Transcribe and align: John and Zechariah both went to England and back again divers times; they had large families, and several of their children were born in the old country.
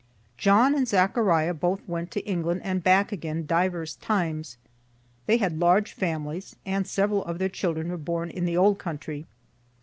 John 0.35 0.73
and 0.73 0.87
Zechariah 0.87 1.53
both 1.53 1.87
went 1.87 2.09
to 2.09 2.21
England 2.25 2.61
and 2.63 2.83
back 2.83 3.11
again 3.11 3.45
divers 3.45 3.97
times; 3.97 4.57
they 5.27 5.37
had 5.37 5.59
large 5.59 5.93
families, 5.93 6.55
and 6.65 6.87
several 6.87 7.23
of 7.25 7.37
their 7.37 7.49
children 7.49 7.89
were 7.89 7.97
born 7.97 8.31
in 8.31 8.45
the 8.45 8.57
old 8.57 8.79
country. 8.79 9.27